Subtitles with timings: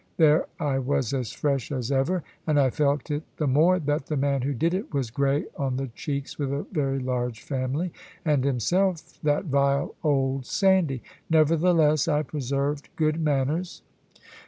[0.17, 2.23] There I was as fresh as ever.
[2.47, 5.77] And I felt it the more that the man who did it was grey on
[5.77, 7.93] the cheeks with a very large family,
[8.25, 11.03] and himself that vile old Sandy!
[11.29, 13.83] Nevertheless I preserved good manners.